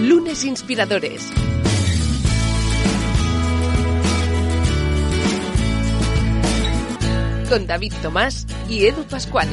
[0.00, 1.28] Lunes Inspiradores.
[7.48, 9.48] Con David Tomás y Edu Pascual.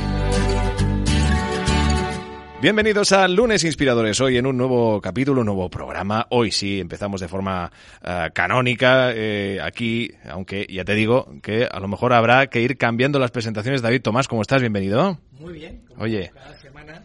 [2.61, 4.21] Bienvenidos a Lunes Inspiradores.
[4.21, 6.27] Hoy en un nuevo capítulo, un nuevo programa.
[6.29, 7.71] Hoy sí empezamos de forma
[8.03, 12.77] eh, canónica eh, aquí, aunque ya te digo que a lo mejor habrá que ir
[12.77, 13.81] cambiando las presentaciones.
[13.81, 14.61] David Tomás, ¿cómo estás?
[14.61, 15.17] Bienvenido.
[15.39, 15.81] Muy bien.
[15.87, 16.31] como Oye.
[16.35, 17.01] Cada semana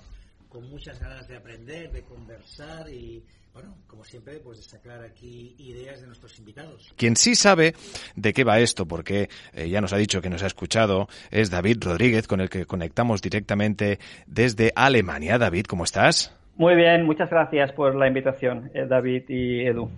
[0.51, 5.55] con muchas ganas de aprender, de conversar y, bueno, como siempre, pues de sacar aquí
[5.59, 6.93] ideas de nuestros invitados.
[6.97, 7.75] Quien sí sabe
[8.17, 11.51] de qué va esto, porque eh, ya nos ha dicho que nos ha escuchado, es
[11.51, 15.39] David Rodríguez, con el que conectamos directamente desde Alemania.
[15.39, 16.37] David, ¿cómo estás?
[16.57, 19.89] Muy bien, muchas gracias por la invitación, eh, David y Edu.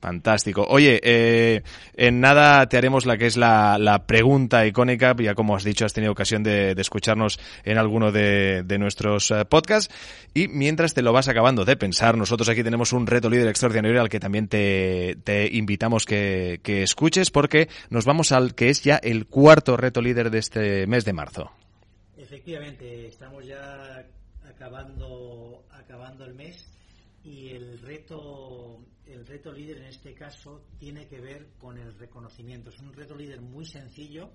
[0.00, 0.64] Fantástico.
[0.68, 1.62] Oye, eh,
[1.94, 5.16] en nada te haremos la que es la, la, pregunta icónica.
[5.18, 9.46] Ya como has dicho, has tenido ocasión de, escucharnos en alguno de, de nuestros uh,
[9.48, 9.92] podcasts.
[10.34, 14.00] Y mientras te lo vas acabando de pensar, nosotros aquí tenemos un reto líder extraordinario
[14.00, 18.82] al que también te, te invitamos que, que escuches porque nos vamos al que es
[18.82, 21.50] ya el cuarto reto líder de este mes de marzo.
[22.18, 24.04] Efectivamente, estamos ya
[24.46, 26.75] acabando, acabando el mes
[27.26, 32.70] y el reto el reto líder en este caso tiene que ver con el reconocimiento.
[32.70, 34.30] Es un reto líder muy sencillo,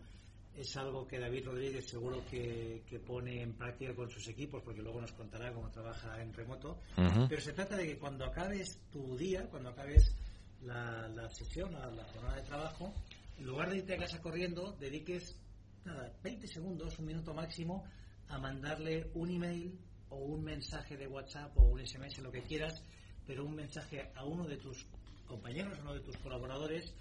[0.55, 4.81] es algo que David Rodríguez seguro que, que pone en práctica con sus equipos, porque
[4.81, 6.79] luego nos contará cómo trabaja en remoto.
[6.97, 7.27] Uh -huh.
[7.29, 10.13] Pero se trata de que cuando acabes tu día, cuando acabes
[10.61, 12.93] la, la sesión, la, la, jornada de trabajo,
[13.37, 15.37] en lugar de irte a casa corriendo, dediques
[15.85, 17.85] nada, 20 segundos, un minuto máximo,
[18.27, 19.79] a mandarle un email
[20.11, 22.83] o un mensaje de WhatsApp o un SMS, lo que quieras,
[23.25, 24.85] pero un mensaje a uno de tus
[25.25, 26.93] compañeros, a uno de tus colaboradores,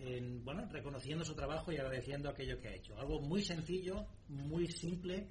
[0.00, 2.96] en, bueno, reconociendo su trabajo y agradeciendo aquello que ha hecho.
[2.98, 5.26] Algo muy sencillo, muy simple,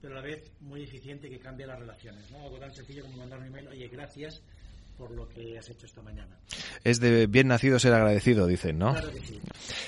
[0.00, 2.30] pero a la vez muy eficiente que cambia las relaciones.
[2.30, 2.42] ¿no?
[2.42, 4.42] Algo tan sencillo como mandar un email, oye, gracias
[5.00, 6.36] por lo que has hecho esta mañana.
[6.84, 8.92] Es de bien nacido ser agradecido, dicen, ¿no?
[8.92, 9.40] Claro que sí.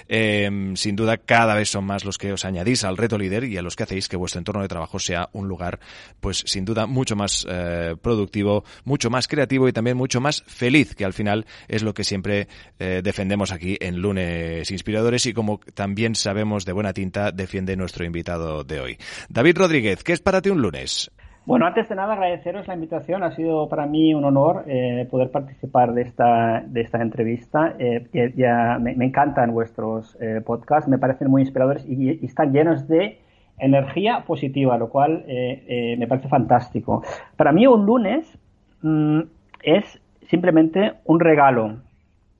[0.08, 3.58] Eh, sin duda, cada vez son más los que os añadís al reto líder y
[3.58, 5.80] a los que hacéis que vuestro entorno de trabajo sea un lugar,
[6.20, 10.94] pues sin duda, mucho más eh, productivo, mucho más creativo y también mucho más feliz,
[10.94, 12.48] que al final es lo que siempre
[12.78, 18.06] eh, defendemos aquí en Lunes Inspiradores y como también sabemos de buena tinta defiende nuestro
[18.06, 18.98] invitado de hoy.
[19.28, 21.10] David Rodríguez, ¿qué es para ti un lunes?
[21.44, 23.24] Bueno, antes de nada agradeceros la invitación.
[23.24, 27.74] Ha sido para mí un honor eh, poder participar de esta, de esta entrevista.
[27.80, 33.18] Eh, ya me, encantan vuestros eh, podcasts, me parecen muy inspiradores y, están llenos de
[33.58, 37.02] energía positiva, lo cual eh, me parece fantástico.
[37.36, 38.38] Para mí un lunes
[38.82, 39.22] mmm,
[39.64, 41.78] es simplemente un regalo.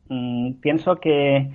[0.09, 1.51] Mm, pienso que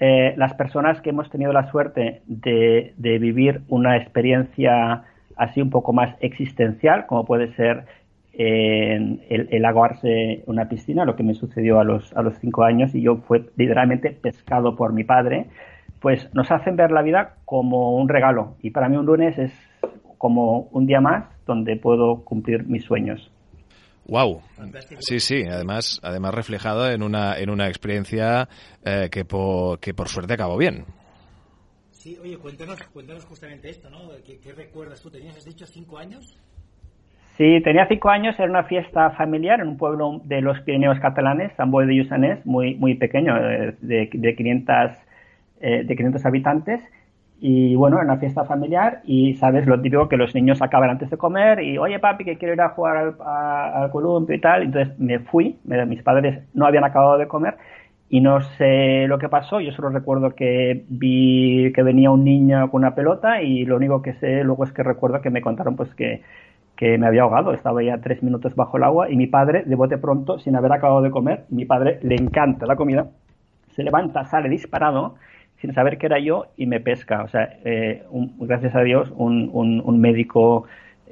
[0.00, 5.02] las personas que hemos tenido la suerte de, de vivir una experiencia
[5.38, 7.86] así un poco más existencial, como puede ser
[8.34, 12.94] eh, el, aguarse una piscina, lo que me sucedió a los, a los cinco años
[12.94, 15.46] y yo fue literalmente pescado por mi padre,
[16.00, 18.56] pues nos hacen ver la vida como un regalo.
[18.62, 19.52] Y para mí un lunes es
[20.18, 23.30] como un día más donde puedo cumplir mis sueños.
[24.06, 24.40] Wow,
[25.00, 28.48] sí, sí, además, además reflejado en una, en una experiencia
[28.82, 29.26] eh, que,
[29.80, 30.86] que por suerte acabó bien.
[32.08, 33.98] Sí, oye, cuéntanos, cuéntanos justamente esto, ¿no?
[34.24, 35.10] ¿Qué, ¿Qué, recuerdas tú?
[35.10, 36.38] ¿Tenías, has dicho, cinco años?
[37.36, 41.52] Sí, tenía cinco años, era una fiesta familiar en un pueblo de los Pirineos catalanes,
[41.58, 43.74] San Boi de Lluçanès, muy, muy pequeño, de,
[44.10, 44.74] de, 500,
[45.60, 46.80] eh, de 500 habitantes.
[47.40, 51.10] Y bueno, era una fiesta familiar y sabes lo típico que los niños acaban antes
[51.10, 54.62] de comer y, oye papi, que quiero ir a jugar al, al columpio y tal.
[54.62, 57.58] Entonces me fui, mis padres no habían acabado de comer
[58.10, 62.70] y no sé lo que pasó, yo solo recuerdo que vi que venía un niño
[62.70, 65.76] con una pelota y lo único que sé luego es que recuerdo que me contaron
[65.76, 66.22] pues que,
[66.76, 69.74] que me había ahogado, estaba ya tres minutos bajo el agua y mi padre, de
[69.74, 73.08] bote pronto, sin haber acabado de comer, mi padre le encanta la comida,
[73.74, 75.16] se levanta, sale disparado
[75.56, 79.12] sin saber que era yo y me pesca, o sea, eh, un, gracias a Dios
[79.16, 80.64] un, un, un médico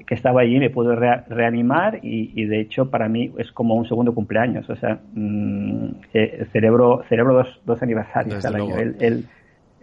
[0.04, 3.74] que estaba allí me pudo re reanimar y, y, de hecho para mí es como
[3.74, 8.76] un segundo cumpleaños, o sea, mmm, eh, celebro, celebro dos, dos aniversarios Desde al año,
[8.76, 9.24] el, el,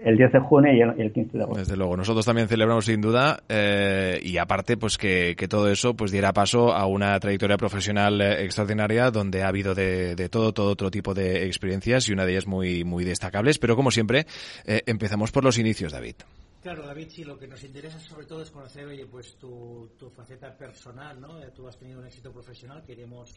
[0.03, 1.59] el, 10 de junio y el, el, 15 de agosto.
[1.59, 5.95] Desde luego, nosotros también celebramos sin duda eh, y aparte pues que, que, todo eso
[5.95, 10.53] pues diera paso a una trayectoria profesional eh, extraordinaria donde ha habido de, de, todo,
[10.53, 14.25] todo otro tipo de experiencias y una de ellas muy, muy destacables, pero como siempre
[14.65, 16.15] eh, empezamos por los inicios, David.
[16.63, 20.10] Claro, David, sí, lo que nos interesa sobre todo es conocer, oye, pues tu, tu
[20.10, 21.39] faceta personal, ¿no?
[21.54, 23.36] Tú has tenido un éxito profesional que iremos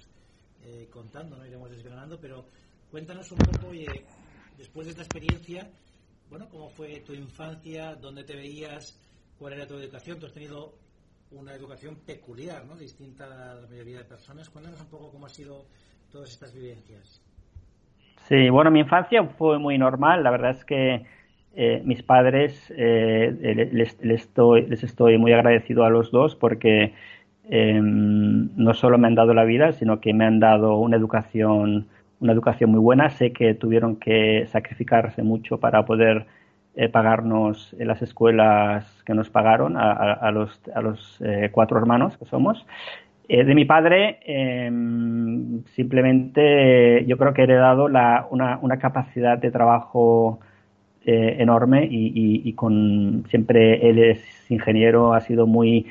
[0.62, 1.44] eh, contando, ¿no?
[1.44, 2.44] Iremos desgranando, pero
[2.88, 4.04] cuéntanos un poco, oye,
[4.56, 5.68] después de esta experiencia,
[6.30, 7.96] bueno, ¿cómo fue tu infancia?
[7.96, 8.96] ¿Dónde te veías?
[9.40, 10.20] ¿Cuál era tu educación?
[10.20, 10.74] Tú has tenido
[11.32, 12.76] una educación peculiar, ¿no?
[12.76, 14.48] distinta a la mayoría de personas.
[14.50, 15.66] Cuéntanos un poco cómo ha sido
[16.12, 17.20] todas estas vivencias.
[18.28, 20.22] Sí, bueno, mi infancia fue muy normal.
[20.22, 21.04] La verdad es que
[21.58, 26.92] eh, mis padres eh, les, estoy, les estoy muy agradecido a los dos porque
[27.48, 31.86] em, no solo me han dado la vida, sino que me han dado una educación,
[32.20, 33.08] una educación muy buena.
[33.08, 36.26] Sé que tuvieron que sacrificarse mucho para poder
[36.74, 41.18] eh, pagarnos las escuelas que nos pagaron a, los, a los
[41.52, 42.66] cuatro hermanos que somos.
[43.28, 49.50] De mi padre, em, simplemente yo creo que he heredado la, una, una, capacidad de
[49.50, 50.40] trabajo
[51.06, 55.86] enorme y, y, con siempre él es ingeniero, ha sido muy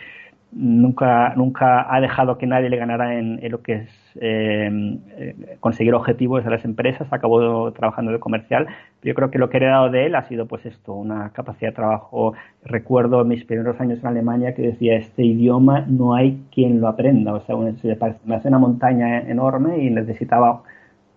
[0.56, 3.90] nunca, nunca ha dejado que nadie le ganara en, lo que es
[4.22, 4.70] eh,
[5.18, 8.68] eh, conseguir objetivos de las empresas, acabó trabajando de comercial.
[9.04, 11.72] Yo creo que lo que he heredado de él ha sido pues esto, una capacidad
[11.72, 12.34] de trabajo.
[12.64, 17.34] Recuerdo mis primeros años en Alemania que decía, este idioma no hay quien lo aprenda,
[17.34, 20.64] o sea, me hace una montaña enorme y necesitaba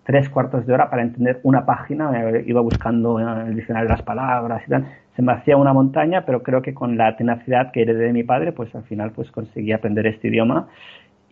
[0.09, 2.11] tres cuartos de hora para entender una página,
[2.47, 4.87] iba buscando el diccionario las palabras y tal
[5.19, 8.23] se me hacía una montaña, pero creo que con la tenacidad que heredé de mi
[8.23, 10.69] padre, pues al final pues conseguí aprender este idioma.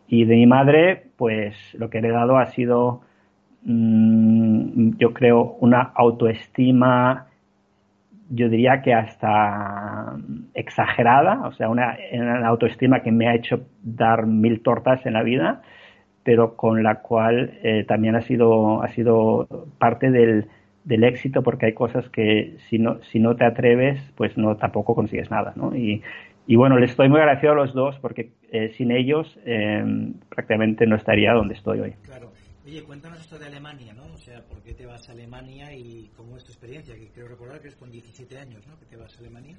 [0.08, 3.02] Y de mi madre, pues lo que he heredado ha sido,
[3.62, 7.28] mm, yo creo, una autoestima,
[8.28, 10.16] yo diría que hasta
[10.54, 11.96] exagerada, o sea, una,
[12.44, 15.62] autoestima que me ha hecho dar mil tortas en la vida,
[16.26, 19.46] pero con la cual eh, también ha sido, ha sido
[19.78, 20.48] parte del,
[20.82, 24.96] del éxito porque hay cosas que si no, si no te atreves, pues no tampoco
[24.96, 25.76] consigues nada, ¿no?
[25.76, 26.02] Y,
[26.48, 29.84] y bueno, les estoy muy agradecido a los dos porque eh, sin ellos eh,
[30.28, 31.94] prácticamente no estaría donde estoy hoy.
[32.02, 32.32] Claro.
[32.64, 34.06] Oye, cuéntanos esto de Alemania, ¿no?
[34.12, 36.96] O sea, ¿por qué te vas a Alemania y cómo es tu experiencia?
[36.96, 38.76] Que creo recordar que es con 17 años, ¿no?
[38.80, 39.56] Que te vas a Alemania.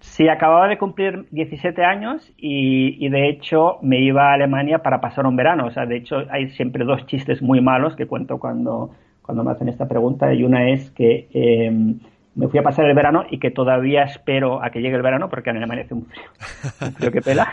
[0.00, 5.00] Sí, acababa de cumplir 17 años y, y, de hecho me iba a Alemania para
[5.00, 5.66] pasar un verano.
[5.66, 8.90] O sea, de hecho hay siempre dos chistes muy malos que cuento cuando,
[9.22, 11.98] cuando me hacen esta pregunta y una es que em,
[12.34, 15.28] me fui a pasar el verano y que todavía espero a que llegue el verano
[15.28, 16.24] porque en Alemania hace un frío,
[16.80, 17.48] un frío que pela.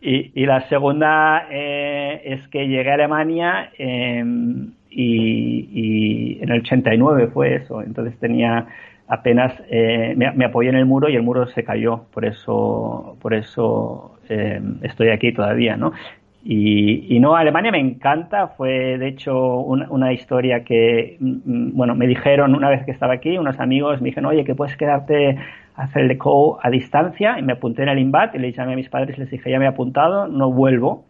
[0.00, 7.56] Y, la segunda eh, es que llegué a Alemania em, y, en el 89 fue
[7.56, 8.66] eso, entonces tenía
[9.08, 13.16] apenas eh, me, me, apoyé en el muro y el muro se cayó, por eso
[13.20, 15.92] por eso em, estoy aquí todavía, ¿no?
[16.44, 22.06] Y, no, Alemania me encanta, fue de hecho una, historia que, mm, mm, bueno, me
[22.06, 25.36] dijeron una vez que estaba aquí, unos amigos me dijeron, oye, que puedes quedarte
[25.74, 28.74] a hacer el co a distancia, y me apunté en el INVAT y le llamé
[28.74, 31.04] a mis padres y les dije, ya me he apuntado, no vuelvo,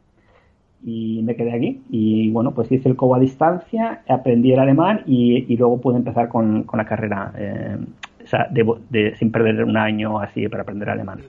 [0.84, 1.82] y me quedé aquí.
[1.90, 6.28] Y bueno, pues hice el co a distancia, aprendí el alemán y, luego pude empezar
[6.28, 7.76] con, la carrera, eh,
[8.22, 11.20] o sea, de, sin perder un año así para aprender alemán.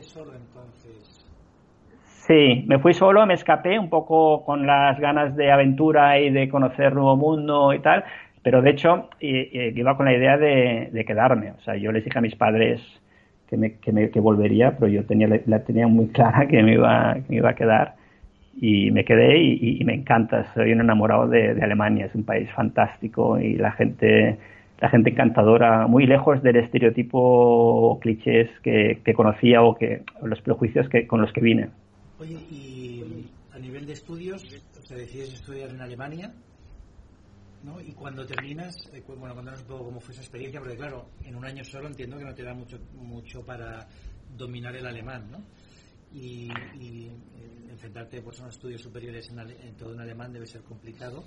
[0.00, 0.32] solo
[2.26, 6.48] Sí, me fui solo, me escapé un poco con las ganas de aventura y de
[6.48, 8.02] conocer nuevo mundo y tal,
[8.42, 11.50] pero de hecho iba con la idea de, quedarme.
[11.50, 12.80] O sea, yo les dije a mis padres
[13.46, 16.72] que, me, que, me, que volvería, pero yo tenía, la tenía muy clara que me
[16.72, 17.96] iba, me iba a quedar
[18.56, 20.52] y me quedé y, me encanta.
[20.54, 24.38] Soy un enamorado de, Alemania, es un país fantástico y la gente
[24.80, 31.06] la gente encantadora, muy lejos del estereotipo clichés que, conocía o que los prejuicios que,
[31.06, 31.70] con los que vine.
[32.18, 34.42] Oye, y a nivel de estudios,
[34.76, 36.34] o sea, decides estudiar en Alemania,
[37.62, 37.80] ¿no?
[37.80, 41.34] Y cuando terminas, eh, bueno, cuéntanos un poco cómo fue esa experiencia, porque claro, en
[41.34, 43.86] un año solo entiendo que no te da mucho, mucho para
[44.36, 45.38] dominar el alemán, ¿no?
[46.14, 50.46] Y, y eh, enfrentarte pues, a unos estudios superiores en, en todo en alemán debe
[50.46, 51.24] ser complicado.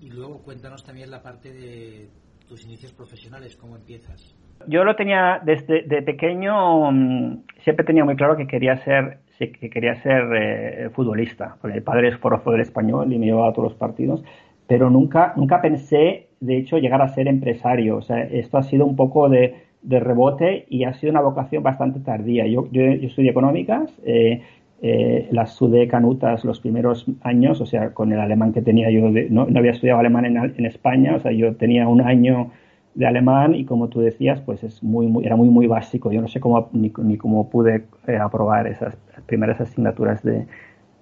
[0.00, 2.08] Y luego cuéntanos también la parte de
[2.48, 4.36] tus inicios profesionales, cómo empiezas.
[4.66, 9.70] Yo lo tenía desde de pequeño, mm, siempre tenía muy claro que quería ser que
[9.70, 13.52] quería ser eh, futbolista, porque mi padre es forofo del español y me llevaba a
[13.52, 14.24] todos los partidos,
[14.66, 17.98] pero nunca, nunca pensé, de hecho, llegar a ser empresario.
[17.98, 22.00] O sea, esto ha sido un poco de, rebote y ha sido una vocación bastante
[22.00, 22.46] tardía.
[22.46, 24.42] Yo, yo, estudié económicas, eh,
[24.82, 29.08] eh, las sudé canutas los primeros años, o sea, con el alemán que tenía yo,
[29.30, 32.50] no, había estudiado alemán en, en España, o sea, yo tenía un año
[32.94, 36.10] de alemán y como tú decías, pues es muy, muy era muy, muy básico.
[36.10, 40.46] Yo no sé cómo, ni, ni cómo pude eh, aprobar esas primeras asignaturas de,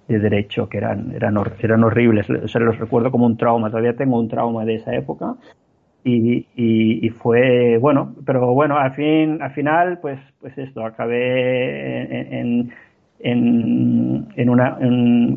[0.07, 2.29] de derecho que eran, eran, eran horribles.
[2.29, 3.69] O sea, los recuerdo como un trauma.
[3.69, 5.35] Todavía tengo un trauma de esa época.
[6.09, 12.71] Y, y, fue bueno, pero bueno, al fin, al final, pues, pues esto, acabé en
[13.19, 14.77] en, en una,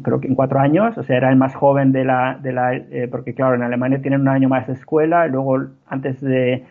[0.03, 2.75] creo que en cuatro años, o sea, era el más joven de la, de la
[2.75, 6.65] eh, porque claro, en Alemania tienen un año más de escuela, y luego antes de,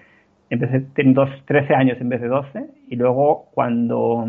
[0.49, 4.27] empecé, tienen dos, 13 años en vez de 12, y luego cuando,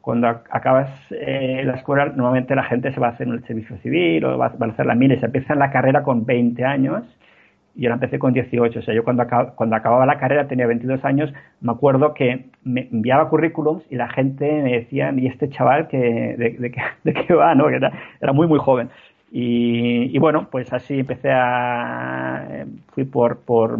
[0.00, 4.24] cuando acabas eh, la escuela, normalmente la gente se va a hacer el servicio civil
[4.24, 7.19] o va, a hacer la mili, se empieza en la carrera con 20 años y
[7.74, 8.78] yo la empecé con 18.
[8.78, 9.24] O sea, yo cuando,
[9.54, 14.08] cuando acababa la carrera tenía 22 años, me acuerdo que me enviaba currículums y la
[14.08, 16.72] gente me decía, ¿y este chaval que, de,
[17.04, 17.54] de, qué va?
[17.54, 17.68] ¿no?
[17.68, 18.90] era, era muy, muy joven.
[19.32, 22.64] Y, y, bueno, pues así empecé a...
[22.94, 23.38] Fui por...
[23.38, 23.78] por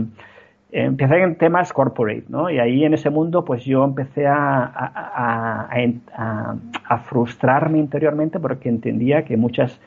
[0.72, 2.48] empecé en temas corporate, ¿no?
[2.48, 6.56] Y ahí en ese mundo, pues yo empecé a, a, a,
[6.88, 9.80] a, frustrarme interiormente porque entendía que muchas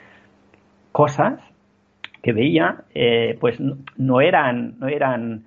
[0.91, 1.39] cosas
[2.23, 5.43] que veía, eh, pues no, eran, no eran,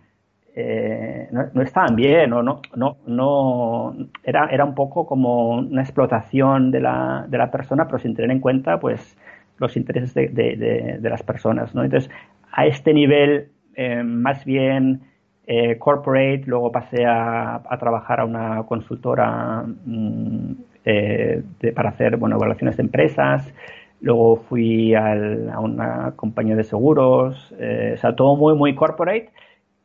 [0.54, 6.71] eh, no, estaban bien, o no, no, no, era, era un poco como una explotación
[6.71, 9.16] de la, de la persona, pero sin tener en cuenta, pues,
[9.56, 11.83] los intereses de, de, las personas, ¿no?
[11.83, 12.11] Entonces,
[12.52, 15.00] a este nivel, eh, más bien,
[15.78, 20.52] corporate, luego pasé a, trabajar a una consultora mm,
[21.75, 23.54] para hacer bueno, evaluaciones de empresas,
[24.07, 29.31] luego fui a una compañía de seguros, eh, o sea, todo muy, muy corporate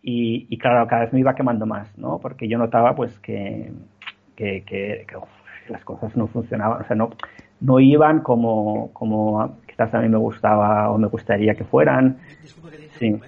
[0.04, 2.20] y, claro, cada vez me iba quemando más, ¿no?
[2.20, 3.72] Porque yo notaba pues que,
[4.36, 5.06] que,
[5.70, 7.10] las cosas no funcionaban, o sea, no,
[7.62, 12.20] no iban como, como quizás a mí me gustaba o me gustaría que fueran.
[13.00, 13.20] sí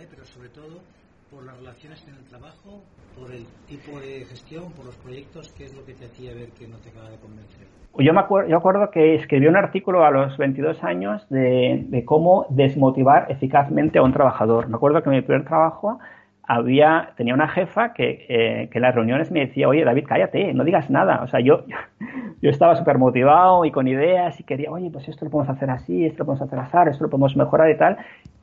[3.68, 6.78] tipo de gestión, por los proyectos, ¿qué es lo que te hacía ver que no
[6.78, 7.68] te acaba de convencer?
[7.98, 12.06] Yo me acuerdo, yo acuerdo que escribí un artículo a los 22 años de, de,
[12.06, 14.68] cómo desmotivar eficazmente a un trabajador.
[14.68, 16.00] Me acuerdo que en mi primer trabajo
[16.46, 20.54] había, tenía una jefa que, eh, que en las reuniones me decía, oye David, cállate,
[20.54, 21.22] no digas nada.
[21.24, 21.64] O sea, yo,
[22.42, 25.70] yo estaba súper motivado y con ideas y quería, oye, pues esto lo podemos hacer
[25.70, 27.98] así, esto lo podemos hacer así, esto lo podemos mejorar y tal.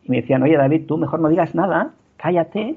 [0.05, 2.77] Y me decían, oye David, tú mejor no digas nada, cállate,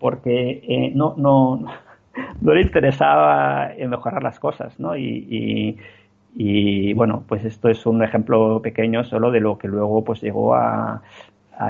[0.00, 1.64] porque eh, no, no,
[2.40, 4.96] no le interesaba mejorar las cosas, ¿no?
[4.96, 5.78] Y,
[6.94, 11.02] bueno, pues esto es un ejemplo pequeño solo de lo que luego pues llegó a,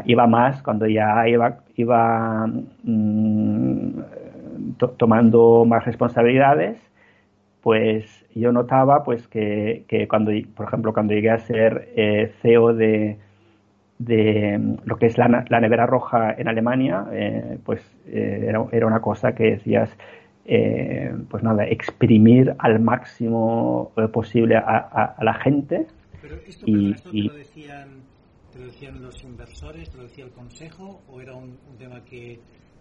[0.06, 2.46] iba más cuando ya iba, iba
[2.82, 4.00] mm,
[4.96, 6.78] tomando más responsabilidades,
[7.62, 13.18] pues yo notaba pues que, cuando, por ejemplo, cuando llegué a ser eh, CEO de,
[13.98, 19.00] de lo que es la, nevera roja en Alemania, eh, pues eh, era, era, una
[19.00, 19.90] cosa que decías,
[20.46, 25.86] eh, pues nada, exprimir al máximo eh, posible a, la gente.
[26.20, 27.88] Pero esto, y, esto te, lo decían,
[28.52, 32.38] te, lo decían, los inversores, te lo decía el consejo, o era un, tema que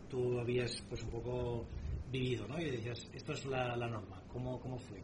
[0.10, 1.66] tú habías pues un poco
[2.12, 2.60] vivido, ¿no?
[2.60, 4.22] Y decías, esto es la, norma.
[4.32, 4.98] ¿Cómo, ¿Cómo, fue?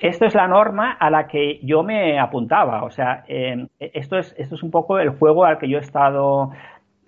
[0.00, 2.84] Esto es la norma a la que yo me apuntaba.
[2.84, 5.80] O sea, eh, esto, es, esto es un poco el juego al que yo he
[5.80, 6.50] estado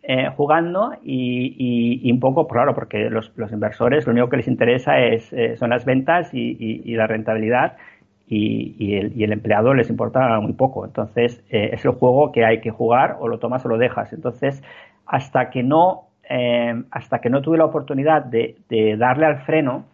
[0.04, 5.32] eh, jugando y, un poco, claro, porque los, inversores lo único que les interesa es,
[5.32, 7.76] eh, son las ventas y, la rentabilidad
[8.26, 10.84] y, el, empleado les importa muy poco.
[10.84, 14.12] Entonces, eh, es el juego que hay que jugar o lo tomas o lo dejas.
[14.12, 14.64] Entonces,
[15.06, 16.08] hasta que no,
[16.90, 18.56] hasta que no tuve la oportunidad de,
[18.98, 19.84] darle al freno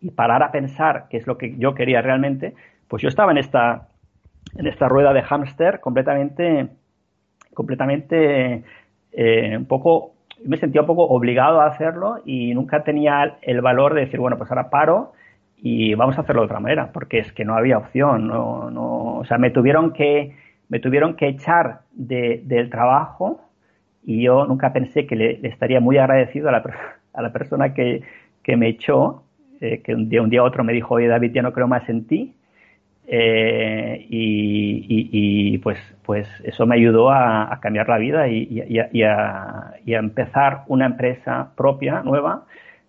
[0.00, 2.54] y parar a pensar qué es lo que yo quería realmente,
[2.86, 3.88] pues yo estaba en esta,
[4.56, 6.68] en esta rueda de hámster completamente,
[7.52, 8.62] completamente
[9.12, 13.94] eh, un poco, me sentía un poco obligado a hacerlo y nunca tenía el valor
[13.94, 15.12] de decir, bueno, pues ahora paro
[15.56, 19.18] y vamos a hacerlo de otra manera, porque es que no había opción, no, no,
[19.18, 20.36] o sea, me tuvieron que,
[20.68, 23.40] me tuvieron que echar del trabajo
[24.04, 26.62] y yo nunca pensé que le, estaría muy agradecido a la,
[27.12, 28.02] a la persona que,
[28.42, 29.24] que me echó,
[29.60, 31.88] eh, que día, un día a otro me dijo, oye David, ya no creo más
[31.88, 32.34] en ti,
[33.10, 38.60] eh, y, pues, pues eso me ayudó a, cambiar la vida y,
[39.02, 42.44] a, empezar una empresa propia, nueva,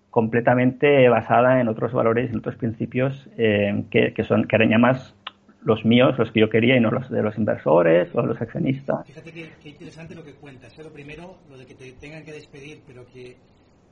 [0.10, 4.78] completamente basada en otros valores, en otros principios eh, que, que, son, que eran ya
[4.78, 5.16] más
[5.64, 9.06] los míos, los que yo quería y no los de los inversores o los accionistas.
[9.06, 10.78] Qué, interesante lo que cuentas.
[10.78, 13.38] Lo primero, lo de que te tengan que despedir, pero que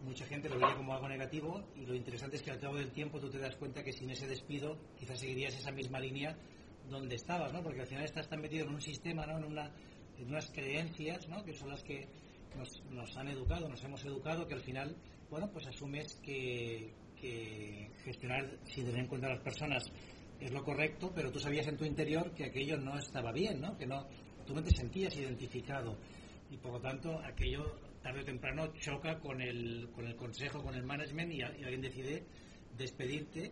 [0.04, 2.92] mucha gente lo veía como algo negativo y lo interesante es que al cabo del
[2.92, 6.38] tiempo tú te das cuenta que sin ese despido quizás seguirías esa misma línea
[6.90, 7.62] donde estabas, ¿no?
[7.62, 9.38] Porque al final estás tan metido en un sistema, ¿no?
[9.38, 9.72] En, una,
[10.20, 11.44] unas creencias, ¿no?
[11.44, 12.08] Que son las que
[12.56, 14.96] nos, nos, han educado, nos hemos educado, que al final,
[15.30, 19.92] bueno, pues asumes que, que gestionar sin tener en cuenta a las personas
[20.40, 23.78] es lo correcto, pero tú sabías en tu interior que aquello no estaba bien, ¿no?
[23.78, 24.08] Que no,
[24.46, 25.98] tú no te sentías identificado
[26.50, 27.76] y por lo tanto aquello
[28.08, 32.24] tarde o temprano choca con el, con el consejo, con el management y, alguien decide
[32.78, 33.52] despedirte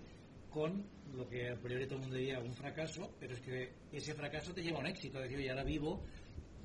[0.50, 4.14] con lo que a priori todo el mundo diría un fracaso, pero es que ese
[4.14, 5.18] fracaso te lleva a un éxito.
[5.20, 6.02] Es decir, yo ahora vivo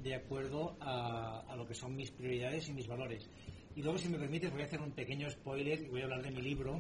[0.05, 3.29] de acuerdo a, a, lo que son mis prioridades y mis valores.
[3.75, 6.23] Y luego, si me permites, voy a hacer un pequeño spoiler y voy a hablar
[6.23, 6.79] de mi libro,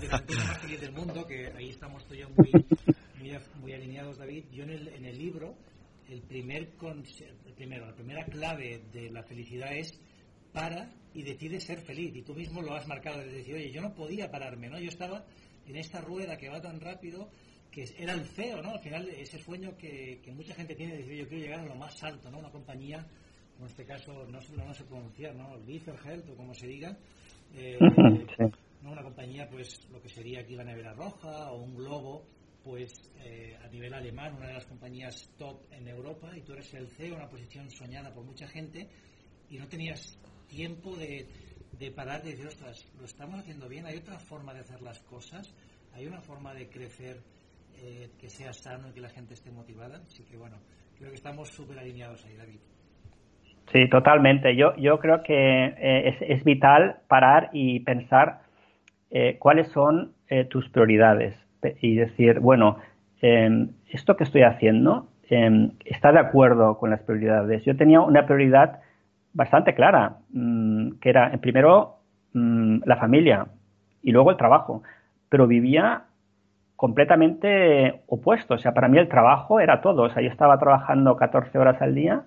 [0.00, 2.50] de la más del mundo, que ahí estamos tú muy,
[3.60, 4.44] muy, alineados, David.
[4.50, 5.54] Yo en el, en el libro,
[6.08, 6.70] el primer,
[7.56, 10.00] primero, la primera clave de la felicidad es
[10.52, 12.14] para y decide ser feliz.
[12.14, 14.78] Y tú mismo lo has marcado de decir, oye, yo no podía pararme, ¿no?
[14.78, 15.24] Yo estaba
[15.66, 17.28] en esta rueda que va tan rápido
[17.70, 18.72] que era el CEO, ¿no?
[18.72, 21.76] Al final, ese sueño que, mucha gente tiene de decir, yo quiero llegar a lo
[21.76, 22.38] más alto, ¿no?
[22.38, 23.06] Una compañía,
[23.58, 25.54] en este caso, no, no, no sé pronunciar, ¿no?
[25.54, 26.96] Health o como se diga.
[27.54, 27.78] Eh,
[28.82, 28.92] ¿no?
[28.92, 32.24] Una compañía, pues, lo que sería aquí la nevera roja o un globo,
[32.64, 36.72] pues, eh, a nivel alemán, una de las compañías top en Europa, y tú eres
[36.74, 38.88] el CEO, una posición soñada por mucha gente,
[39.48, 40.18] y no tenías
[40.50, 41.26] tiempo de,
[41.78, 45.00] de parar y decir, ostras, lo estamos haciendo bien, hay otra forma de hacer las
[45.00, 45.54] cosas,
[45.94, 47.16] hay una forma de crecer
[47.82, 49.96] eh, que sea sano y que la gente esté motivada.
[50.04, 50.56] Así que bueno,
[50.98, 52.60] creo que estamos súper alineados ahí, David.
[53.72, 54.54] Sí, totalmente.
[54.54, 58.42] Yo, yo creo que eh, es, es, vital parar y pensar
[59.10, 60.12] eh, cuáles son
[60.48, 61.34] tus prioridades
[61.80, 62.76] y decir, bueno,
[63.20, 67.64] em, esto que estoy haciendo em, está de acuerdo con las prioridades.
[67.64, 68.80] Yo tenía una prioridad
[69.32, 71.96] bastante clara, mm, que era, en primero,
[72.32, 73.46] mm, la familia
[74.02, 74.82] y luego el trabajo,
[75.28, 76.04] pero vivía
[76.76, 78.54] completamente opuesto.
[78.54, 80.02] O sea, para mí el trabajo era todo.
[80.04, 82.22] O sea, yo estaba trabajando 14 horas al día,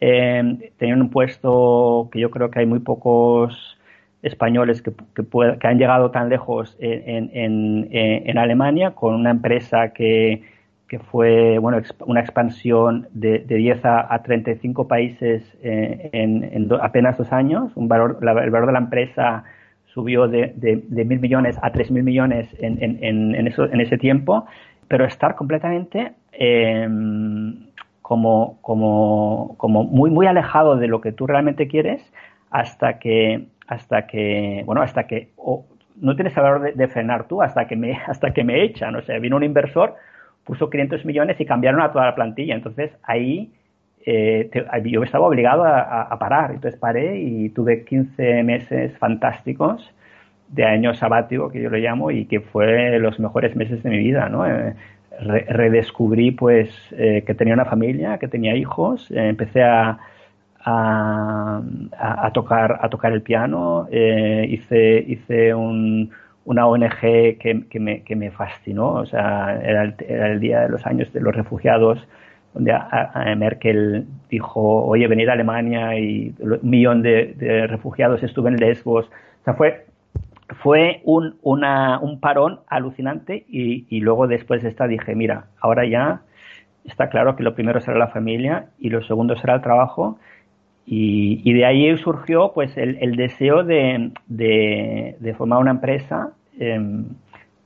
[0.00, 3.78] eh, tenía un puesto que yo creo que hay muy pocos
[4.22, 10.42] españoles que, que, han llegado tan lejos en, en, en, Alemania con una empresa que,
[10.88, 17.18] que fue bueno, una expansión de, de 10 a, a, 35 países eh, en, apenas
[17.18, 17.72] dos años.
[17.74, 19.44] Un valor, el valor de la empresa
[19.86, 23.96] subió de, de, mil millones a tres mil millones en, en, en, eso, en ese
[23.96, 24.46] tiempo,
[24.88, 27.66] pero estar completamente em,
[28.02, 32.02] como, como, como muy, muy alejado de lo que tú realmente quieres
[32.50, 35.30] hasta que, hasta que, bueno, hasta que
[36.00, 38.94] no tienes el valor de, frenar tú hasta que me, hasta que me echan.
[38.96, 39.96] O sea, vino un inversor,
[40.46, 42.54] puso 500 millones y cambiaron a toda la plantilla.
[42.54, 43.50] Entonces ahí
[44.06, 44.48] eh,
[44.84, 46.52] yo estaba obligado a, parar.
[46.52, 49.92] Entonces paré y tuve 15 meses fantásticos
[50.48, 53.98] de año sabático, que yo lo llamo, y que fue los mejores meses de mi
[53.98, 54.46] vida, ¿no?
[54.46, 54.74] Eh,
[55.18, 59.98] redescubrí, pues, eh, que tenía una familia, que tenía hijos, empecé a,
[60.62, 66.10] a, tocar, a tocar el piano, hice, hice un,
[66.46, 70.60] una ONG que, que, me, que me fascinó, o sea, era el, era el Día
[70.62, 72.06] de los Años de los Refugiados,
[72.54, 72.72] donde
[73.36, 79.06] Merkel dijo, oye, venir a Alemania y un millón de, refugiados estuve en Lesbos.
[79.06, 79.84] O sea, fue,
[80.62, 86.22] fue un, un parón alucinante y, y, luego después de esta dije, mira, ahora ya
[86.84, 90.18] está claro que lo primero será la familia y lo segundo será el trabajo.
[90.86, 96.32] Y, y de ahí surgió pues el, el deseo de, de, de, formar una empresa.
[96.58, 97.04] Eh,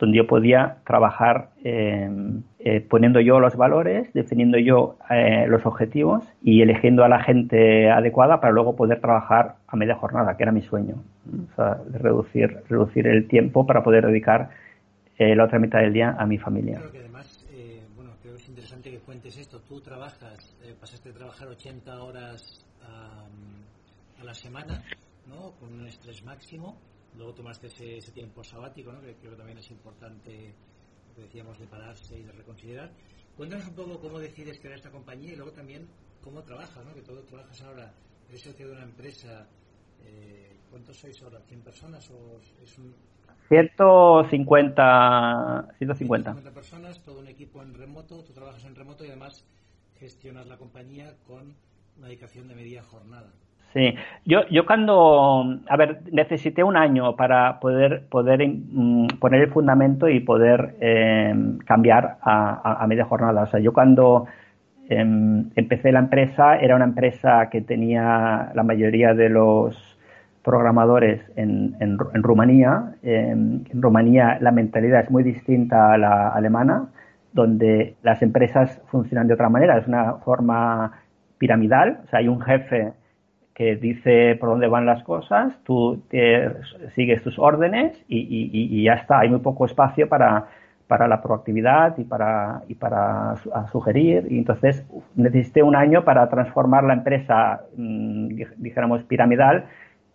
[0.01, 6.25] donde yo podía trabajar em, eh, poniendo yo los valores, definiendo yo eh, los objetivos
[6.43, 10.53] y eligiendo a la gente adecuada para luego poder trabajar a media jornada, que era
[10.53, 10.97] mi sueño.
[11.53, 14.49] O sea, reducir, reducir el tiempo para poder dedicar
[15.19, 16.77] eh, la otra mitad del día a mi familia.
[16.77, 17.47] Claro que además,
[17.95, 19.61] bueno, creo que es interesante que cuentes esto.
[19.69, 22.67] Tú trabajas, pasaste a trabajar 80 horas
[24.19, 24.83] a la semana,
[25.29, 25.53] ¿no?
[25.61, 26.79] Con un estrés máximo
[27.17, 29.01] Luego tomaste ese, tiempo sabático, ¿no?
[29.01, 30.55] que creo que también es importante,
[31.17, 32.91] decíamos, de pararse y de reconsiderar.
[33.37, 35.89] Cuéntanos un poco cómo decides crear esta compañía y luego también
[36.23, 36.95] cómo trabajas, ¿no?
[36.95, 37.93] que todo trabajas ahora,
[38.29, 39.49] eres socio de una empresa.
[40.03, 41.41] Eh, ¿Cuántos sois ahora?
[41.41, 42.95] ¿100 personas o es un...?
[43.49, 46.33] 150, 150.
[46.33, 49.45] 150 personas, todo un equipo en remoto, tú trabajas en remoto y además
[49.99, 51.57] gestionas la compañía con
[51.99, 53.33] una dedicación de media jornada.
[53.73, 59.51] Sí, yo, yo cuando, a ver, necesité un año para poder, poder mm, poner el
[59.53, 61.33] fundamento y poder eh,
[61.67, 63.43] cambiar a, a, media jornada.
[63.43, 64.27] O sea, yo cuando
[64.89, 69.99] em, empecé la empresa era una empresa que tenía la mayoría de los
[70.43, 72.95] programadores en, en, en Rumanía.
[73.03, 76.89] Em, en Rumanía la mentalidad es muy distinta a la alemana,
[77.33, 80.93] donde las empresas funcionan de otra manera, es una forma
[81.39, 82.93] piramidal, o sea, hay un jefe
[83.55, 86.03] que dice por dónde van las cosas, tú
[86.95, 89.21] sigues tus órdenes y, ya está.
[89.21, 90.47] Hay muy poco espacio para,
[90.87, 93.35] para la proactividad y para, y para
[93.71, 94.27] sugerir.
[94.31, 99.67] Y entonces necesité un año para transformar la empresa, mm, dijéramos, piramidal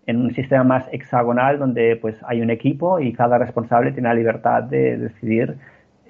[0.08, 4.16] en un sistema más hexagonal donde pues hay un equipo y cada responsable tiene la
[4.16, 5.56] libertad de decidir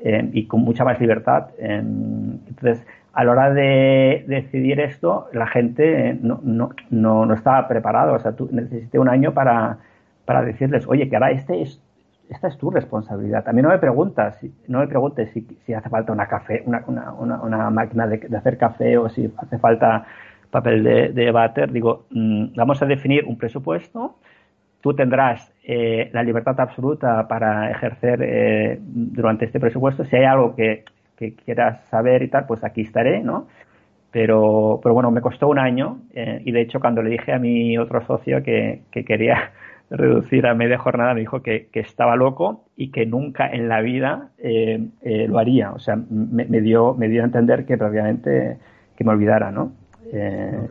[0.03, 1.47] eh, y con mucha más libertad.
[1.57, 7.65] Eh, entonces, a la hora de decidir esto, la gente no, no, no, no estaba
[7.67, 8.11] preparada.
[8.11, 9.77] O sea, tú necesité un año para,
[10.25, 11.81] para decirles, oye, que ahora este es
[12.29, 13.43] esta es tu responsabilidad.
[13.43, 17.13] También no me preguntas, no me preguntes si, si hace falta una café, una, una,
[17.13, 20.05] una, máquina de, hacer café o si hace falta
[20.49, 21.67] papel de, de.
[21.71, 24.17] Digo, mm, vamos a definir un presupuesto.
[24.81, 30.03] Tú tendrás eh, la libertad absoluta para ejercer eh, durante este presupuesto.
[30.05, 30.83] Si hay algo que,
[31.17, 33.47] que, quieras saber y tal, pues aquí estaré, ¿no?
[34.11, 37.39] Pero, pero bueno, me costó un año eh, y de hecho cuando le dije a
[37.39, 39.51] mi otro socio que, que quería
[39.89, 44.29] reducir a media jornada, me dijo que, estaba loco y que nunca en la vida
[44.37, 45.71] eh, eh, lo haría.
[45.71, 48.57] O sea, me, dio, me dio a entender que prácticamente
[48.95, 49.73] que me olvidara, ¿no?
[50.11, 50.67] Eh,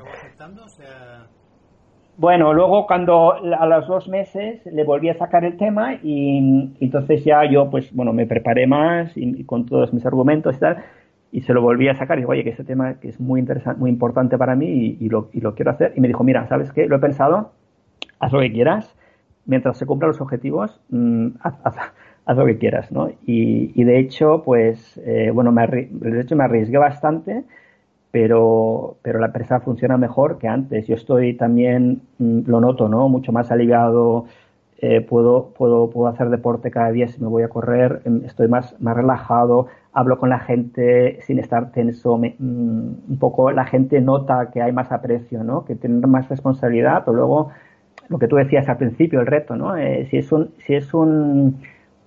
[2.16, 7.24] bueno, luego cuando a los dos meses le volví a sacar el tema y, entonces
[7.24, 10.84] ya yo pues bueno me preparé más y, con todos mis argumentos y tal
[11.32, 13.40] y se lo volví a sacar y digo, oye, que ese tema que es muy
[13.40, 15.92] interesante, muy importante para mí y, lo, y lo quiero hacer.
[15.96, 16.86] Y me dijo, mira, ¿sabes qué?
[16.86, 17.50] Lo he pensado,
[18.20, 18.96] haz lo que quieras,
[19.44, 23.10] mientras se cumplan los objetivos, mm, haz, lo que quieras, ¿no?
[23.26, 27.42] Y, de hecho, pues, eh, bueno, me, de hecho me arriesgué bastante,
[28.14, 30.86] pero, pero la empresa funciona mejor que antes.
[30.86, 33.08] Yo estoy también, mm, lo noto, ¿no?
[33.08, 34.26] Mucho más aliviado,
[34.78, 38.46] eh, puedo, puedo, puedo hacer deporte cada día si me voy a correr, mm, estoy
[38.46, 44.48] más, más relajado, hablo con la gente sin estar tenso, un poco la gente nota
[44.52, 45.64] que hay más aprecio, ¿no?
[45.64, 47.50] Que tienen más responsabilidad, pero luego
[48.08, 49.76] lo que tú decías al principio, el reto, ¿no?
[49.76, 51.56] Eh, si es un, si es un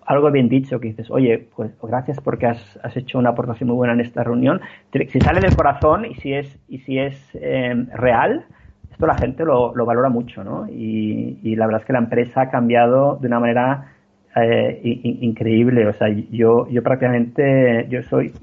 [0.07, 3.75] algo bien dicho que dices, oye, pues gracias porque has, has, hecho una aportación muy
[3.75, 4.61] buena en esta reunión.
[5.09, 8.45] Si sale del corazón y si es, y si es em, real,
[8.89, 10.65] esto la gente lo, lo valora mucho, ¿no?
[10.69, 13.93] Y, y, la verdad es que la empresa ha cambiado de una manera
[14.41, 15.87] eh, increíble.
[15.87, 18.33] O sea, yo, yo prácticamente, yo soy,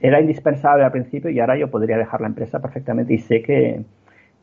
[0.00, 3.82] era indispensable al principio y ahora yo podría dejar la empresa perfectamente y sé que,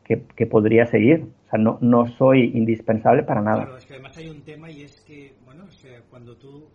[0.04, 1.26] que, podría seguir.
[1.46, 3.62] O sea, no, no soy indispensable para nada.
[3.62, 5.32] Claro, es que además hay un tema y es que,
[6.20, 6.68] cuando tú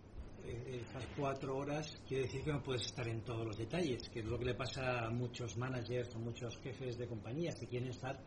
[0.44, 0.82] eh,
[1.16, 4.36] cuatro horas, quiere decir que no puedes estar en todos los detalles, que es lo
[4.36, 8.18] que le pasa a muchos managers o muchos jefes de compañías que quieren estar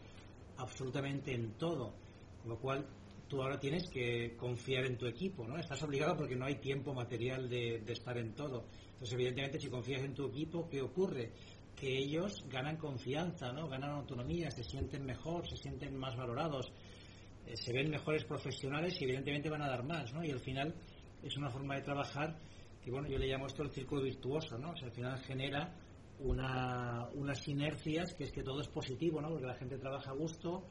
[0.56, 1.94] absolutamente en todo.
[2.42, 2.88] Con lo cual,
[3.28, 5.58] tú ahora tienes que confiar en tu equipo, ¿no?
[5.58, 8.64] Estás obligado porque no hay tiempo material de, de estar en todo.
[8.94, 11.34] Entonces, evidentemente, si confías en tu equipo, ¿qué ocurre?
[11.76, 13.68] que ellos ganan confianza, ¿no?
[13.68, 16.74] ganan autonomía, se sienten mejor, se sienten más valorados,
[17.50, 20.14] eh, se ven mejores profesionales y evidentemente van a dar más.
[20.14, 20.24] ¿no?
[20.24, 20.76] Y al final
[21.24, 22.38] es una forma de trabajar
[22.82, 24.72] que bueno, yo le llamo esto el círculo virtuoso, ¿no?
[24.72, 25.74] O sea, al final genera
[26.20, 29.30] una, unas sinergias que es que todo es positivo, ¿no?
[29.30, 30.64] Porque la gente trabaja a gusto,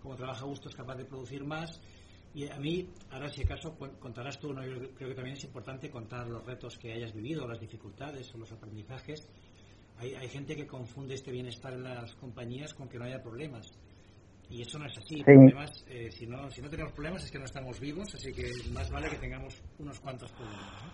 [0.00, 1.80] como trabaja a gusto es capaz de producir más.
[2.34, 4.64] Y a mí, ahora si acaso contarás tú, ¿no?
[4.64, 8.38] yo creo que también es importante contar los retos que hayas vivido, las dificultades o
[8.38, 9.26] los aprendizajes,
[9.96, 13.66] hay, hay gente que confunde este bienestar en las compañías con que no haya problemas.
[14.50, 15.22] Y eso no es así.
[15.22, 18.50] Problemas, eh, si, no, si no tenemos problemas es que no estamos vivos, así que
[18.72, 20.84] más vale que tengamos unos cuantos problemas.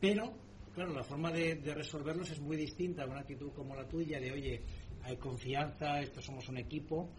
[0.00, 0.32] Pero,
[0.72, 4.30] claro, la forma de, resolverlos es muy distinta a una actitud como la tuya, de
[4.30, 4.62] oye,
[5.02, 7.10] hay confianza, estos somos un equipo,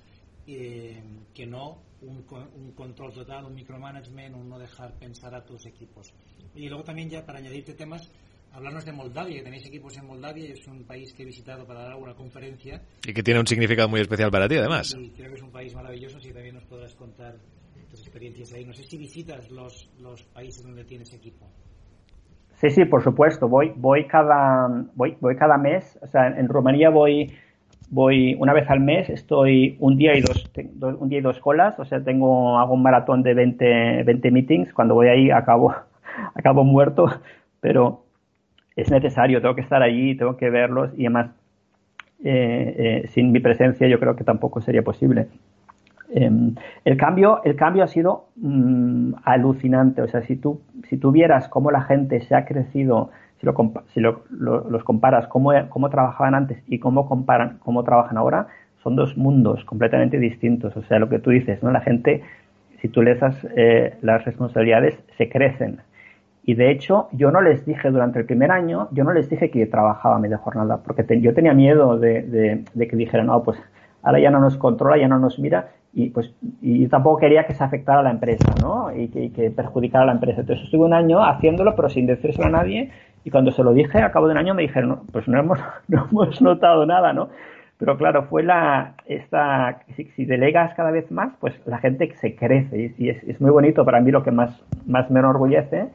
[0.46, 1.04] eh,
[1.34, 2.26] que no un,
[2.56, 6.14] un, control total, un micromanagement, un no dejar pensar a tus equipos.
[6.56, 8.10] Y luego también ya para añadirte temas,
[8.58, 11.66] hablarnos de Moldavia, que tenéis equipos en Moldavia y es un país que he visitado
[11.68, 12.82] para dar alguna conferencia.
[13.08, 14.96] Y que tiene un significado muy especial para ti, además.
[15.00, 17.36] Y creo que es un país maravilloso, así que también nos podrás contar
[17.88, 18.66] tus experiencias ahí.
[18.66, 21.46] No sé si visitas los, los países donde tienes equipo.
[22.56, 23.48] Sí, sí, por supuesto.
[23.48, 26.00] Voy, voy cada, voy, voy cada mes.
[26.02, 27.32] O sea, en Rumanía voy,
[27.92, 29.08] voy una vez al mes.
[29.10, 30.50] Estoy un día y dos,
[30.82, 31.80] un día y dos colas.
[31.80, 34.74] O sea, tengo hago un maratón de 20, 20 meetings.
[34.74, 35.76] Cuando voy ahí acabo,
[36.34, 37.06] acabo muerto.
[37.62, 38.07] Pero
[38.78, 41.32] es necesario, tengo que estar allí, tengo que verlos y además
[42.24, 45.28] eh, eh, sin mi presencia yo creo que tampoco sería posible.
[46.10, 51.12] Em, el, cambio, el cambio ha sido mm, alucinante, o sea, si tú, si tú
[51.12, 53.10] vieras cómo la gente se ha crecido,
[53.40, 53.56] si, lo,
[53.94, 58.48] si los comparas cómo, cómo trabajaban antes y cómo, comparan, cómo trabajan ahora,
[58.84, 60.78] son dos mundos completamente distintos.
[60.78, 61.72] O sea, lo que tú dices, ¿no?
[61.72, 62.22] La gente,
[62.80, 65.80] si tú le das eh, las responsabilidades, se crecen.
[66.48, 69.52] Y de hecho, yo no les dije durante el primer año, yo no les dije
[69.52, 73.62] que trabajaba media jornada, porque yo tenía miedo de, que dijeran, no, pues
[74.02, 77.54] ahora ya no nos controla, ya no nos mira, y pues y tampoco quería que
[77.54, 78.96] se afectara a la empresa, ¿no?
[78.96, 80.40] Y que, perjudicara a la empresa.
[80.40, 82.92] Entonces estuve un año haciéndolo, pero sin decírselo a nadie,
[83.26, 85.60] y cuando se lo dije, a cabo de un año me dijeron, pues no hemos,
[85.90, 87.28] no hemos notado nada, ¿no?
[87.78, 92.94] Pero claro, fue la, esta, si, delegas cada vez más, pues la gente se crece,
[92.98, 95.90] y, es, es, muy bonito para mí lo que más, más me enorgullece,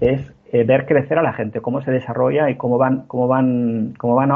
[0.00, 3.92] es eh, ver crecer a la gente, cómo se desarrolla y cómo van, cómo van,
[3.98, 4.30] cómo van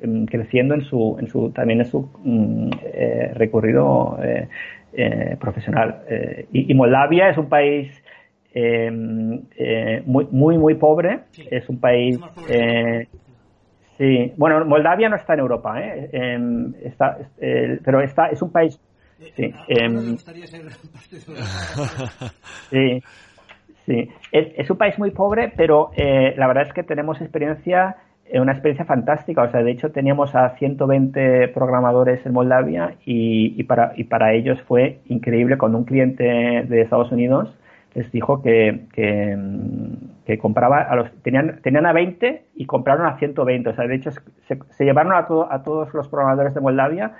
[0.00, 4.18] em, creciendo en su, en su, también en su mm, eh, recorrido
[4.92, 6.04] eh, profesional.
[6.52, 8.02] Y, Moldavia es un país
[8.54, 11.20] em, eh, muy, muy, muy pobre.
[11.50, 12.18] Es un país.
[12.48, 13.06] Eh,
[13.98, 16.08] sí, bueno, Moldavia no está en Europa, ¿eh?
[16.12, 17.18] Em, está,
[17.84, 18.80] pero está, es un país.
[19.36, 20.16] Sí, em,
[22.70, 23.02] sí,
[23.88, 24.08] sí.
[24.30, 27.96] Es, un país muy pobre, pero la verdad es que tenemos experiencia
[28.34, 29.42] una experiencia fantástica.
[29.42, 34.60] O sea, de hecho teníamos a 120 programadores en Moldavia y, para, y para ellos
[34.62, 37.54] fue increíble cuando un cliente de Estados Unidos
[37.94, 43.70] les dijo que, que, compraba a los tenían tenían a 20 y compraron a 120
[43.70, 44.10] o sea de hecho
[44.46, 47.14] se, llevaron a, a todos los programadores de Moldavia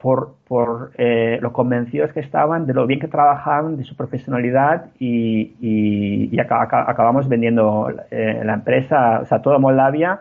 [0.00, 4.86] por, por eh, lo convencidos que estaban de lo bien que trabajaban de su profesionalidad
[4.98, 10.20] y, y, acabamos vendiendo eh, la empresa o sea toda Moldavia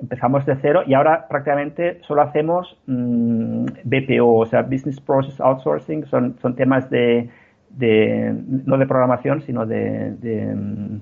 [0.00, 6.04] empezamos de cero y ahora prácticamente solo hacemos mm, BPO o sea Business Process Outsourcing
[6.06, 7.30] son, son temas de
[7.76, 8.34] de,
[8.66, 10.14] no de programación, sino de,
[10.54, 11.00] mm,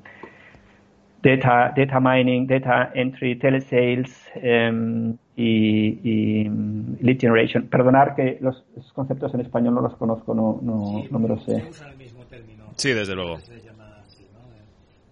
[1.23, 7.69] data, data mining, data entry, telesales um, y, y, mm, lead generation.
[7.69, 11.57] Perdonar que los, conceptos en español no los conozco, no, no, no me los sé.
[11.57, 12.65] el mismo término.
[12.77, 13.39] Sí, desde luego.
[13.39, 14.41] Se llama así, ¿no?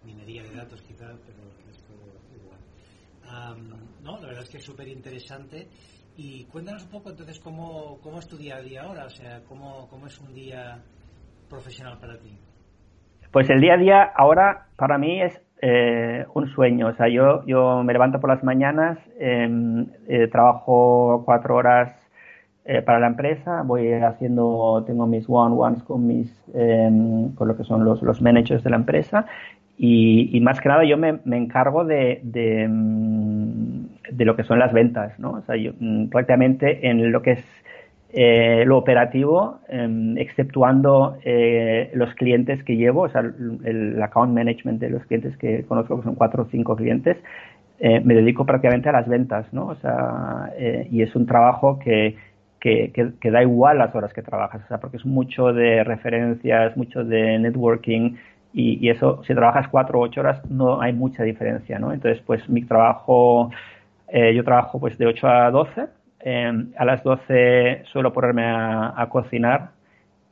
[0.04, 1.38] Minería de datos quizá, pero
[2.36, 3.58] igual.
[4.02, 5.66] no, la verdad es que es súper interesante.
[6.16, 9.40] Y cuéntanos un poco entonces cómo, cómo es tu día a día ahora, o sea,
[9.48, 10.82] cómo, cómo es un día
[11.48, 12.36] profesional para ti?
[13.30, 16.88] Pues el día a día ahora para mí es eh, un sueño.
[16.88, 21.92] O sea, yo, yo me levanto por las mañanas, em, eh, trabajo cuatro horas
[22.64, 27.64] eh, para la empresa, voy haciendo, tengo mis one-ones con mis, em, con lo que
[27.64, 29.26] son los, los managers de la empresa
[29.78, 34.58] y, más que nada yo me, me encargo de, de, em, de, lo que son
[34.58, 35.32] las ventas, ¿no?
[35.32, 37.44] O sea, yo mm, prácticamente en lo que es
[38.10, 44.80] eh, lo operativo, em, exceptuando eh, los clientes que llevo, o sea, el, account management
[44.80, 47.18] de los clientes que conozco, que son cuatro o cinco clientes,
[47.80, 49.66] eh, me dedico prácticamente a las ventas, ¿no?
[49.66, 50.52] O sea,
[50.90, 52.16] y es un trabajo que,
[52.60, 56.76] que, que, da igual las horas que trabajas, o sea, porque es mucho de referencias,
[56.78, 58.16] mucho de networking,
[58.54, 61.92] y, eso, si trabajas cuatro o ocho horas, no hay mucha diferencia, ¿no?
[61.92, 63.50] Entonces, pues mi trabajo,
[64.12, 69.70] yo trabajo pues de 8 a 12, Em, a las 12 suelo ponerme a, cocinar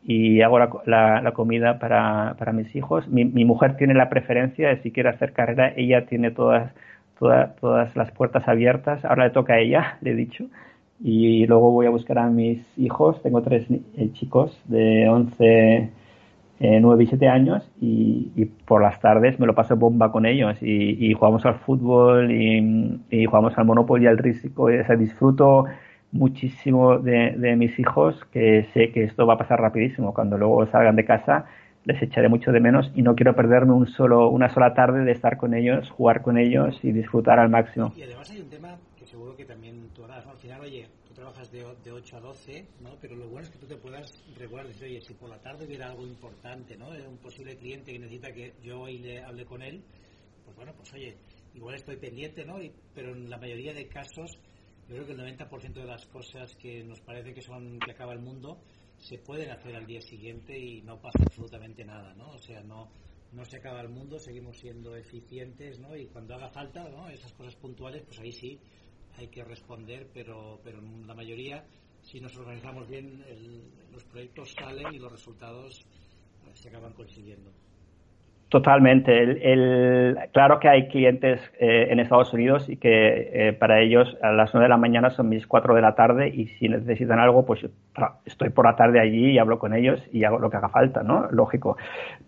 [0.04, 3.08] y hago la, la, comida para, mis hijos.
[3.08, 6.72] Mi, mi, mujer tiene la preferencia de si quiere hacer carrera, ella tiene todas,
[7.18, 9.04] todas, todas las puertas abiertas.
[9.04, 10.46] Ahora le toca a ella, le he dicho.
[11.02, 13.22] Y luego voy a buscar a mis hijos.
[13.22, 15.90] Tengo tres eh, chicos de 11,
[16.58, 20.24] eh, 9 y 7 años y, y, por las tardes me lo paso bomba con
[20.24, 24.64] ellos y, y jugamos al fútbol y, jugamos al Monopoly al Risco.
[24.64, 25.66] O sea, disfruto
[26.12, 30.14] muchísimo de, de, mis hijos que sé que esto va a pasar rapidísimo.
[30.14, 31.46] Cuando luego salgan de casa
[31.86, 35.12] les echaré mucho de menos y no quiero perderme un solo, una sola tarde de
[35.12, 37.92] estar con ellos, jugar con ellos y disfrutar al máximo.
[37.96, 41.50] Y además hay un tema que seguro que también tú harás, Al final, oye, trabajas
[41.50, 42.96] de, de 8 a 12, ¿no?
[43.00, 45.66] Pero lo bueno es que tú te puedas regular, decir, oye, si por la tarde
[45.66, 46.90] hubiera algo importante, ¿no?
[46.90, 49.82] Un posible cliente que necesita que yo hoy le hable con él,
[50.44, 51.16] pues bueno, pues oye,
[51.54, 52.62] igual estoy pendiente, ¿no?
[52.62, 54.38] Y, pero en la mayoría de casos,
[54.88, 58.12] yo creo que el 90% de las cosas que nos parece que son que acaba
[58.12, 58.60] el mundo
[58.98, 62.30] se pueden hacer al día siguiente y no pasa absolutamente nada, ¿no?
[62.30, 62.88] O sea, no
[63.32, 65.96] no se acaba el mundo, seguimos siendo eficientes, ¿no?
[65.96, 67.08] Y cuando haga falta, ¿no?
[67.08, 68.60] Esas cosas puntuales, pues ahí sí
[69.16, 71.64] hay que responder, pero, pero la mayoría,
[72.02, 73.24] si nos organizamos bien,
[73.92, 75.80] los proyectos salen y los resultados
[76.46, 77.50] eh, se acaban consiguiendo.
[78.48, 79.52] Totalmente.
[79.52, 84.30] El, claro que hay clientes eh, en Estados Unidos y que eh, para ellos a
[84.30, 87.44] las 9 de la mañana son mis 4 de la tarde y si necesitan algo,
[87.44, 87.66] pues
[88.24, 91.02] estoy por la tarde allí y hablo con ellos y hago lo que haga falta,
[91.02, 91.26] ¿no?
[91.32, 91.76] Lógico.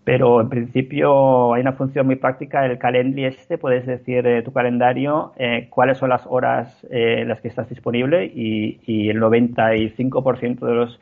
[0.03, 4.51] Pero en principio hay una función muy práctica, el calendario este, puedes decir eh, tu
[4.51, 5.31] calendario,
[5.69, 10.99] cuáles son las horas en las que estás disponible y, y el 95% de los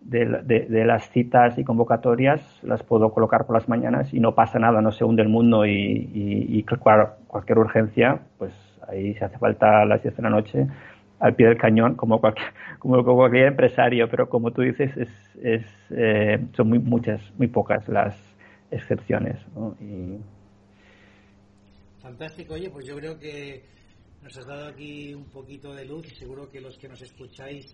[0.00, 4.80] de, las citas y convocatorias las puedo colocar por las mañanas y no pasa nada,
[4.80, 6.64] no se hunde el mundo y,
[7.26, 8.52] cualquier urgencia, pues
[8.88, 10.66] ahí se hace falta a las 10 de la noche
[11.20, 15.08] al pie del cañón como cualquier, como cualquier empresario, pero como tú dices, es,
[15.42, 18.16] es eh, son muy, muchas, muy pocas las
[18.70, 19.38] excepciones.
[22.00, 23.62] Fantástico, oye, pues yo creo que
[24.22, 27.66] nos has dado aquí un poquito de luz y seguro que los que nos escucháis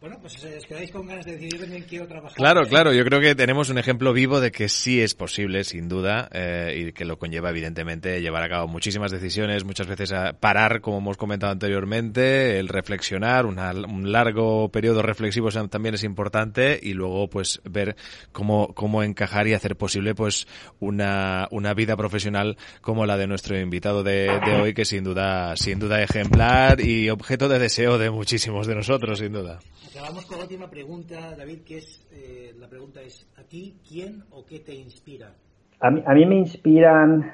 [0.00, 2.36] bueno, pues os quedáis con ganas de decidir en quiero trabajar.
[2.36, 5.88] Claro, claro, yo creo que tenemos un ejemplo vivo de que sí es posible, sin
[5.88, 10.34] duda, eh, y que lo conlleva, evidentemente, llevar a cabo muchísimas decisiones, muchas veces a
[10.34, 16.92] parar, como hemos comentado anteriormente, el reflexionar, un largo periodo reflexivo también es importante, y
[16.92, 17.96] luego, pues, ver
[18.32, 20.46] cómo, cómo encajar y hacer posible, pues,
[20.78, 25.56] una, una vida profesional como la de nuestro invitado de, de hoy, que sin duda,
[25.56, 29.58] sin duda ejemplar y objeto de deseo de muchísimos de nosotros, sin duda.
[29.88, 34.24] Acabamos con la última pregunta, David, que es, eh, la pregunta es, ¿a ti quién
[34.30, 35.32] o qué te inspira?
[35.80, 37.32] A mí, a mí me inspiran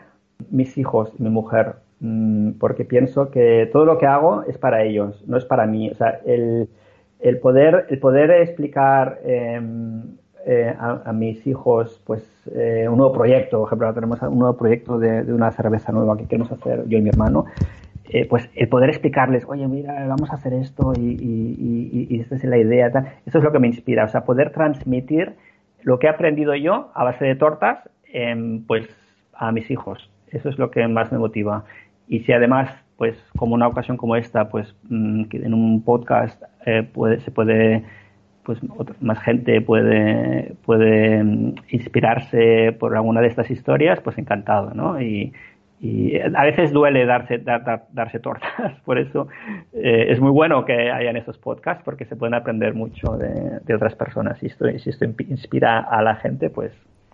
[0.51, 5.25] mis hijos mi mujer, mm, porque pienso que todo lo que hago es para ellos,
[5.27, 5.91] no es para mí.
[5.91, 6.69] O sea, el,
[7.21, 12.23] el poder, el poder explicar em, eh, a, mis hijos pues
[12.55, 16.17] eh, un nuevo proyecto, por ejemplo, tenemos un nuevo proyecto de, de, una cerveza nueva
[16.17, 17.47] que queremos hacer yo y mi hermano,
[18.13, 22.35] eh, pues el poder explicarles, oye, mira, vamos a hacer esto y, y, y, esta
[22.35, 22.89] es la idea,
[23.25, 25.33] eso es lo que me inspira, o sea, poder transmitir
[25.83, 27.89] lo que he aprendido yo a base de tortas,
[28.67, 28.87] pues
[29.33, 31.65] a mis hijos, eso es lo que más me motiva.
[32.07, 36.83] Y si además, pues como una ocasión como esta, pues mm, en un podcast eh,
[36.83, 37.83] puede, se puede
[38.43, 38.59] pues
[39.01, 45.01] más gente puede, puede mm, inspirarse por alguna de estas historias, pues encantado, ¿no?
[45.01, 45.33] Y,
[45.83, 49.27] y a veces duele darse, darse tortas, por eso
[49.73, 53.75] eh, es muy bueno que hayan esos podcasts porque se pueden aprender mucho de, de
[53.75, 54.41] otras personas.
[54.45, 56.73] Y esto, si esto inspira a la gente, pues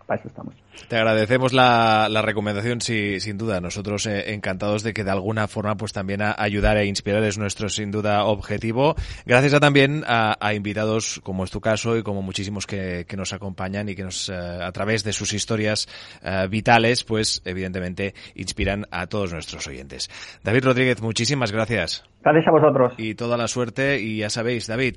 [0.09, 0.55] para eso estamos.
[0.89, 3.61] Te agradecemos la, la recomendación, sí, sin duda.
[3.61, 7.37] Nosotros eh, encantados de que de alguna forma pues también a ayudar e inspirar es
[7.37, 8.97] nuestro sin duda objetivo.
[9.27, 13.19] Gracias a también a, a invitados como es tu caso y como muchísimos que, que
[13.19, 15.87] nos acompañan y que nos eh, a través de sus historias
[16.23, 20.09] eh, vitales pues evidentemente inspiran a todos nuestros oyentes.
[20.43, 22.05] David Rodríguez, muchísimas gracias.
[22.23, 22.95] Gracias a vosotros.
[22.97, 24.97] Y toda la suerte y ya sabéis, David.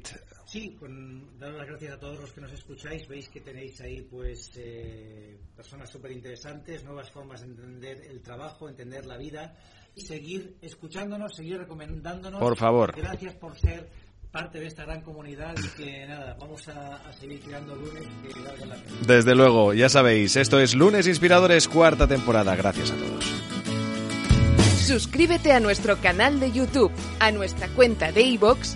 [0.52, 3.08] Sí, con, dar las gracias a todos los que nos escucháis.
[3.08, 8.68] Veis que tenéis ahí pues eh, personas súper interesantes, nuevas formas de entender el trabajo,
[8.68, 9.56] entender la vida
[9.96, 12.42] y seguir escuchándonos, seguir recomendándonos.
[12.42, 12.94] Por favor.
[12.94, 13.88] Gracias por ser
[14.30, 18.42] parte de esta gran comunidad y que nada, vamos a, a seguir creando lunes que
[18.42, 18.98] valga la pena.
[19.08, 22.58] Desde luego, ya sabéis, esto es Lunes Inspiradores, cuarta temporada.
[22.58, 23.24] Gracias a todos.
[24.86, 28.76] Suscríbete a nuestro canal de YouTube, a nuestra cuenta de iVoox